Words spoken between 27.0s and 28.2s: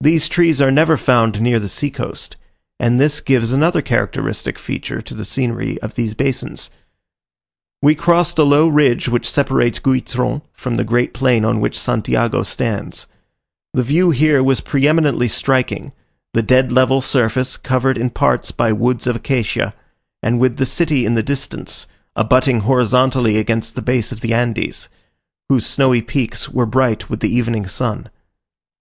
with the evening sun.